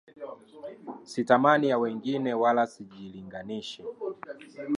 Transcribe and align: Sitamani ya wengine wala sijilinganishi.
Sitamani 1.03 1.69
ya 1.69 1.77
wengine 1.77 2.33
wala 2.33 2.67
sijilinganishi. 2.67 3.83